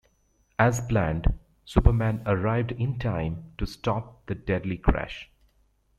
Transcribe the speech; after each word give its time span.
As 0.57 0.81
planned, 0.81 1.31
Superman 1.63 2.23
arrived 2.25 2.71
in 2.71 2.97
time 2.97 3.53
to 3.59 3.67
stop 3.67 4.25
the 4.25 4.33
deadly 4.33 4.77
crash. 4.79 5.29